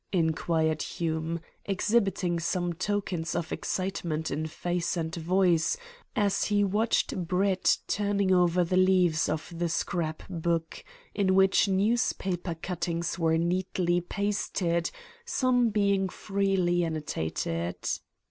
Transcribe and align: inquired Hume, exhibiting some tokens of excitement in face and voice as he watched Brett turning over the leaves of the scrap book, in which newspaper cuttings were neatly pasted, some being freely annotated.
inquired 0.11 0.81
Hume, 0.81 1.39
exhibiting 1.63 2.39
some 2.39 2.73
tokens 2.73 3.35
of 3.35 3.51
excitement 3.51 4.31
in 4.31 4.47
face 4.47 4.97
and 4.97 5.13
voice 5.13 5.77
as 6.15 6.45
he 6.45 6.63
watched 6.63 7.27
Brett 7.27 7.77
turning 7.85 8.33
over 8.33 8.63
the 8.63 8.77
leaves 8.77 9.29
of 9.29 9.53
the 9.55 9.69
scrap 9.69 10.23
book, 10.27 10.83
in 11.13 11.35
which 11.35 11.67
newspaper 11.67 12.55
cuttings 12.55 13.19
were 13.19 13.37
neatly 13.37 14.01
pasted, 14.01 14.89
some 15.23 15.69
being 15.69 16.09
freely 16.09 16.83
annotated. 16.83 17.75